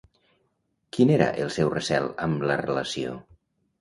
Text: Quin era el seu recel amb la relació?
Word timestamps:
Quin 0.97 1.11
era 1.17 1.27
el 1.43 1.53
seu 1.57 1.71
recel 1.75 2.09
amb 2.27 2.47
la 2.53 2.59
relació? 2.65 3.15